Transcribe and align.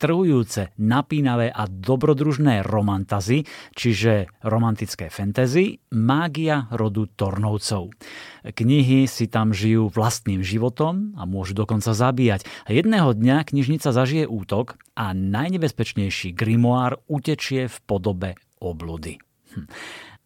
strhujúce, 0.00 0.72
napínavé 0.80 1.52
a 1.52 1.68
dobrodružné 1.68 2.64
romantazy, 2.64 3.44
čiže 3.76 4.32
romantické 4.40 5.12
fantasy, 5.12 5.76
mágia 5.92 6.72
rodu 6.72 7.04
Tornovcov. 7.04 7.92
Knihy 8.40 9.04
si 9.04 9.28
tam 9.28 9.52
žijú 9.52 9.92
vlastným 9.92 10.40
životom 10.40 11.12
a 11.20 11.28
môžu 11.28 11.52
dokonca 11.52 11.92
zabíjať. 11.92 12.48
Jedného 12.64 13.12
dňa 13.12 13.44
knižnica 13.44 13.92
zažije 13.92 14.24
útok 14.24 14.80
a 14.96 15.12
najnebezpečnejší 15.12 16.32
grimoár 16.32 17.04
utečie 17.04 17.68
v 17.68 17.76
podobe 17.84 18.40
obludy. 18.56 19.20
Hm. 19.52 19.68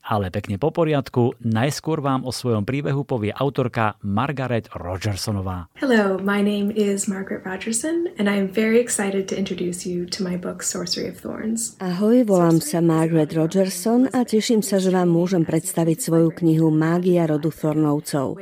Ale 0.05 0.29
pekne 0.29 0.61
po 0.61 0.68
poriadku, 0.68 1.41
najskôr 1.41 2.04
vám 2.04 2.29
o 2.29 2.30
svojom 2.30 2.68
príbehu 2.68 3.09
povie 3.09 3.32
autorka 3.32 3.96
Margaret 4.04 4.68
Rogersonová. 4.77 5.73
Hello, 5.80 6.21
my 6.21 6.45
name 6.45 6.68
is 6.77 7.09
Margaret 7.09 7.41
Rogerson 7.48 8.12
and 8.21 8.29
I 8.29 8.36
am 8.36 8.53
very 8.53 8.77
excited 8.77 9.32
to 9.32 9.35
introduce 9.35 9.89
you 9.89 10.04
to 10.12 10.21
my 10.21 10.36
book 10.36 10.61
Sorcery 10.61 11.09
of 11.09 11.25
Thorns. 11.25 11.80
Ahoj, 11.80 12.29
volám 12.29 12.61
sa 12.61 12.85
Margaret 12.85 13.32
Rogerson 13.32 14.13
a 14.13 14.29
teším 14.29 14.61
sa, 14.61 14.77
že 14.77 14.93
vám 14.93 15.08
môžem 15.08 15.49
predstaviť 15.49 15.96
svoju 15.96 16.36
knihu 16.36 16.68
Mágia 16.68 17.25
rodu 17.25 17.49
Thornovcov. 17.49 18.36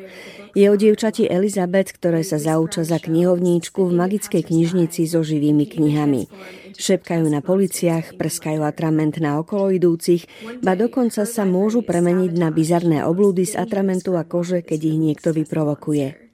Je 0.53 0.69
o 0.69 0.77
dievčati 0.77 1.25
Elizabeth, 1.25 1.97
ktoré 1.97 2.21
sa 2.21 2.37
zauča 2.37 2.85
za 2.85 3.01
knihovníčku 3.01 3.89
v 3.89 3.93
magickej 3.97 4.53
knižnici 4.53 5.09
so 5.09 5.25
živými 5.25 5.65
knihami. 5.65 6.29
Šepkajú 6.77 7.25
na 7.29 7.41
policiach, 7.41 8.21
prskajú 8.21 8.61
atrament 8.61 9.17
na 9.17 9.41
okoloidúcich, 9.41 10.29
ba 10.61 10.77
dokonca 10.77 11.25
sa 11.25 11.49
môžu 11.49 11.81
premeniť 11.81 12.33
na 12.37 12.53
bizarné 12.53 13.01
oblúdy 13.01 13.49
z 13.49 13.57
atramentu 13.61 14.13
a 14.17 14.29
kože, 14.29 14.61
keď 14.61 14.81
ich 14.93 14.99
niekto 15.01 15.33
vyprovokuje. 15.33 16.32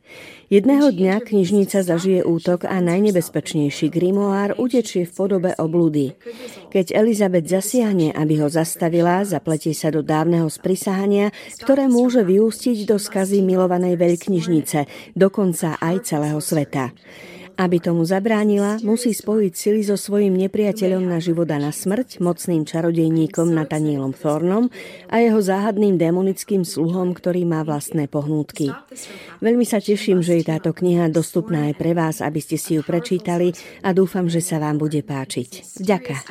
Jedného 0.48 0.88
dňa 0.88 1.28
knižnica 1.28 1.84
zažije 1.84 2.24
útok 2.24 2.64
a 2.64 2.80
najnebezpečnejší 2.80 3.92
grimoár 3.92 4.56
utečie 4.56 5.04
v 5.04 5.12
podobe 5.12 5.52
oblúdy. 5.52 6.16
Keď 6.72 6.96
Elizabeth 6.96 7.44
zasiahne, 7.44 8.16
aby 8.16 8.40
ho 8.40 8.48
zastavila, 8.48 9.28
zapletie 9.28 9.76
sa 9.76 9.92
do 9.92 10.00
dávneho 10.00 10.48
sprisahania, 10.48 11.37
ktoré 11.60 11.84
môže 11.92 12.24
vyústiť 12.24 12.88
do 12.88 12.96
skazy 12.96 13.45
milovanej 13.45 14.00
veľknižnice, 14.00 15.12
dokonca 15.12 15.76
aj 15.84 16.09
celého 16.09 16.40
sveta. 16.40 16.96
Aby 17.59 17.82
tomu 17.82 18.06
zabránila, 18.06 18.78
musí 18.87 19.10
spojiť 19.10 19.51
sily 19.51 19.82
so 19.82 19.98
svojím 19.98 20.38
nepriateľom 20.46 21.02
na 21.02 21.18
život 21.18 21.51
a 21.51 21.59
na 21.59 21.74
smrť, 21.74 22.23
mocným 22.23 22.62
čarodejníkom 22.62 23.50
Natanielom 23.50 24.15
Thornom 24.15 24.70
a 25.10 25.18
jeho 25.18 25.42
záhadným 25.42 25.98
demonickým 25.98 26.62
sluhom, 26.62 27.10
ktorý 27.18 27.42
má 27.42 27.66
vlastné 27.66 28.06
pohnútky. 28.06 28.70
Veľmi 29.42 29.66
sa 29.66 29.82
teším, 29.82 30.23
že 30.23 30.38
je 30.38 30.46
táto 30.46 30.70
kniha 30.70 31.10
dostupná 31.10 31.66
aj 31.66 31.74
pre 31.74 31.98
vás, 31.98 32.23
aby 32.23 32.38
ste 32.38 32.54
si 32.54 32.78
ju 32.78 32.87
prečítali 32.87 33.50
a 33.82 33.90
dúfam, 33.90 34.30
že 34.30 34.38
sa 34.38 34.62
vám 34.62 34.78
bude 34.78 35.02
páčiť. 35.02 35.82
Ďaká. 35.82 36.30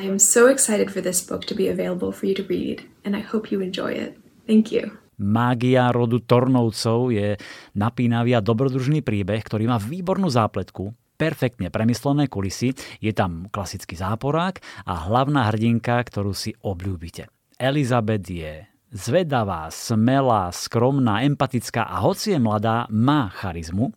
Mágia 5.17 5.91
rodu 5.91 6.23
Tornovcov 6.23 7.11
je 7.11 7.35
napínavý 7.75 8.31
a 8.31 8.39
dobrodružný 8.39 9.03
príbeh, 9.03 9.43
ktorý 9.43 9.67
má 9.67 9.75
výbornú 9.75 10.31
zápletku, 10.31 10.95
perfektne 11.17 11.73
premyslené 11.73 12.29
kulisy, 12.29 12.77
je 13.01 13.11
tam 13.11 13.49
klasický 13.49 13.97
záporák 13.97 14.61
a 14.85 15.09
hlavná 15.09 15.49
hrdinka, 15.49 15.97
ktorú 16.05 16.31
si 16.31 16.53
obľúbite. 16.61 17.27
Elizabeth 17.57 18.29
je 18.29 18.69
zvedavá, 18.93 19.67
smelá, 19.67 20.47
skromná, 20.53 21.25
empatická 21.27 21.83
a 21.83 21.99
hoci 21.99 22.35
je 22.35 22.39
mladá, 22.39 22.87
má 22.87 23.27
charizmu, 23.35 23.91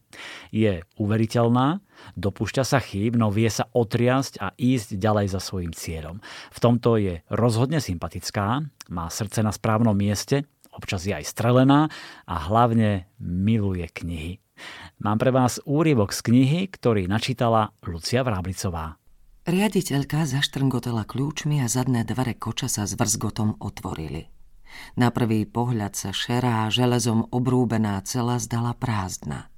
je 0.51 0.83
uveriteľná, 0.99 1.79
dopúšťa 2.19 2.65
sa 2.67 2.83
chýb, 2.83 3.15
no 3.15 3.31
vie 3.31 3.47
sa 3.47 3.71
otriasť 3.71 4.43
a 4.43 4.51
ísť 4.59 4.99
ďalej 4.99 5.27
za 5.31 5.41
svojim 5.41 5.71
cieľom. 5.71 6.19
V 6.51 6.59
tomto 6.59 6.99
je 6.99 7.23
rozhodne 7.31 7.79
sympatická, 7.79 8.67
má 8.91 9.07
srdce 9.12 9.47
na 9.47 9.55
správnom 9.55 9.95
mieste, 9.95 10.43
občas 10.75 11.07
je 11.07 11.15
aj 11.15 11.27
strelená 11.27 11.87
a 12.27 12.34
hlavne 12.50 13.06
miluje 13.23 13.87
knihy. 13.87 14.40
Mám 15.00 15.16
pre 15.16 15.32
vás 15.32 15.59
úryvok 15.65 16.12
z 16.12 16.21
knihy, 16.28 16.60
ktorý 16.69 17.09
načítala 17.09 17.72
Lucia 17.84 18.21
Vráblicová. 18.21 19.00
Riaditeľka 19.48 20.28
zaštrngotela 20.28 21.09
kľúčmi 21.09 21.65
a 21.65 21.66
zadné 21.66 22.04
dvere 22.04 22.37
koča 22.37 22.69
sa 22.69 22.84
s 22.84 22.93
vrzgotom 22.94 23.56
otvorili. 23.59 24.28
Na 24.94 25.10
prvý 25.10 25.49
pohľad 25.49 25.97
sa 25.97 26.10
šerá 26.12 26.69
železom 26.69 27.26
obrúbená 27.32 27.99
cela 28.04 28.38
zdala 28.38 28.76
prázdna. 28.76 29.50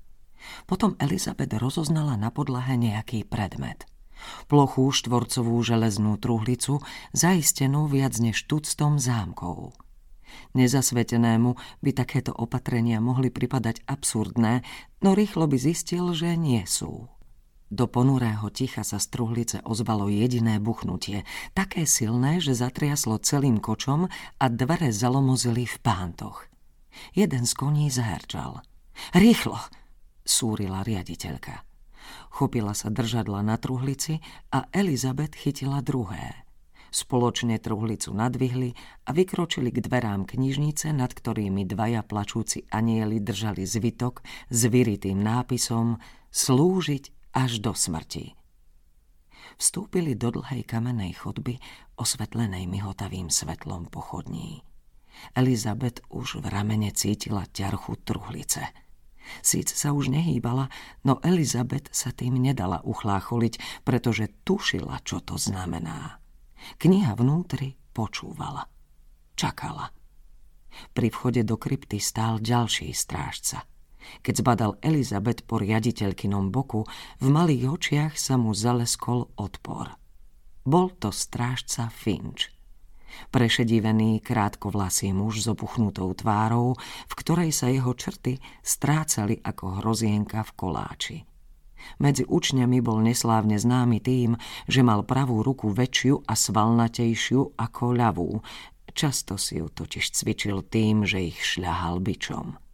Potom 0.70 0.94
Elizabeth 1.02 1.52
rozoznala 1.58 2.14
na 2.14 2.30
podlahe 2.30 2.78
nejaký 2.78 3.26
predmet. 3.26 3.86
Plochú 4.46 4.94
štvorcovú 4.94 5.58
železnú 5.66 6.14
truhlicu, 6.14 6.78
zaistenú 7.10 7.90
viac 7.90 8.14
než 8.22 8.46
tuctom 8.46 9.02
zámkov. 9.02 9.74
Nezasvetenému 10.52 11.80
by 11.80 11.90
takéto 11.96 12.32
opatrenia 12.36 13.00
mohli 13.00 13.32
pripadať 13.32 13.84
absurdné, 13.88 14.62
no 15.00 15.16
rýchlo 15.16 15.48
by 15.48 15.56
zistil, 15.56 16.12
že 16.12 16.36
nie 16.36 16.62
sú. 16.68 17.08
Do 17.72 17.88
ponurého 17.88 18.52
ticha 18.52 18.84
sa 18.84 19.00
z 19.00 19.08
truhlice 19.08 19.64
ozvalo 19.64 20.12
jediné 20.12 20.60
buchnutie, 20.60 21.24
také 21.56 21.88
silné, 21.88 22.36
že 22.36 22.52
zatriaslo 22.52 23.16
celým 23.16 23.64
kočom 23.64 24.12
a 24.12 24.44
dvere 24.52 24.92
zalomozili 24.92 25.64
v 25.64 25.76
pántoch. 25.80 26.52
Jeden 27.16 27.48
z 27.48 27.52
koní 27.56 27.88
zaherčal. 27.88 28.60
Rýchlo, 29.16 29.56
súrila 30.20 30.84
riaditeľka. 30.84 31.64
Chopila 32.28 32.76
sa 32.76 32.92
držadla 32.92 33.40
na 33.40 33.56
truhlici 33.56 34.20
a 34.52 34.68
Elizabeth 34.68 35.32
chytila 35.32 35.80
druhé. 35.80 36.44
Spoločne 36.92 37.56
truhlicu 37.56 38.12
nadvihli 38.12 38.76
a 39.08 39.16
vykročili 39.16 39.72
k 39.72 39.80
dverám 39.80 40.28
knižnice, 40.28 40.92
nad 40.92 41.08
ktorými 41.08 41.64
dvaja 41.64 42.04
plačúci 42.04 42.68
anieli 42.68 43.16
držali 43.16 43.64
zvitok 43.64 44.20
s 44.52 44.68
vyritým 44.68 45.16
nápisom 45.16 45.96
Slúžiť 46.28 47.32
až 47.32 47.64
do 47.64 47.72
smrti. 47.72 48.36
Vstúpili 49.56 50.12
do 50.12 50.36
dlhej 50.36 50.68
kamennej 50.68 51.16
chodby, 51.16 51.56
osvetlenej 51.96 52.68
mihotavým 52.68 53.32
svetlom 53.32 53.88
pochodní. 53.88 54.60
Elizabeth 55.32 56.04
už 56.12 56.44
v 56.44 56.46
ramene 56.52 56.92
cítila 56.92 57.48
ťarchu 57.48 58.00
truhlice. 58.04 58.68
Síce 59.40 59.72
sa 59.72 59.96
už 59.96 60.12
nehýbala, 60.12 60.68
no 61.08 61.24
Elizabeth 61.24 61.88
sa 61.88 62.12
tým 62.12 62.36
nedala 62.36 62.84
uchlácholiť, 62.84 63.84
pretože 63.86 64.28
tušila, 64.44 65.00
čo 65.04 65.24
to 65.24 65.40
znamená. 65.40 66.21
Kniha 66.78 67.14
vnútri 67.18 67.76
počúvala. 67.92 68.66
Čakala. 69.34 69.90
Pri 70.96 71.08
vchode 71.12 71.44
do 71.44 71.60
krypty 71.60 72.00
stál 72.00 72.40
ďalší 72.40 72.90
strážca. 72.96 73.68
Keď 74.22 74.34
zbadal 74.42 74.72
Elizabet 74.82 75.46
po 75.46 75.62
riaditeľkynom 75.62 76.50
boku, 76.50 76.82
v 77.22 77.26
malých 77.30 77.70
očiach 77.70 78.14
sa 78.18 78.34
mu 78.34 78.50
zaleskol 78.50 79.30
odpor. 79.38 79.94
Bol 80.62 80.94
to 80.98 81.14
strážca 81.14 81.90
Finch. 81.90 82.50
Prešedivený, 83.28 84.24
krátkovlasý 84.24 85.12
muž 85.12 85.44
s 85.44 85.46
opuchnutou 85.52 86.08
tvárou, 86.16 86.74
v 86.80 87.14
ktorej 87.14 87.52
sa 87.52 87.68
jeho 87.68 87.92
črty 87.92 88.40
strácali 88.64 89.36
ako 89.44 89.84
hrozienka 89.84 90.40
v 90.40 90.50
koláči. 90.56 91.16
Medzi 91.98 92.22
učňami 92.24 92.78
bol 92.78 93.02
neslávne 93.02 93.58
známy 93.58 93.98
tým, 93.98 94.38
že 94.70 94.86
mal 94.86 95.02
pravú 95.02 95.42
ruku 95.42 95.74
väčšiu 95.74 96.24
a 96.24 96.38
svalnatejšiu 96.38 97.58
ako 97.58 97.84
ľavú. 97.92 98.30
Často 98.92 99.34
si 99.40 99.58
ju 99.58 99.66
totiž 99.72 100.14
cvičil 100.14 100.62
tým, 100.68 101.02
že 101.02 101.32
ich 101.32 101.40
šľahal 101.42 101.98
bičom. 101.98 102.62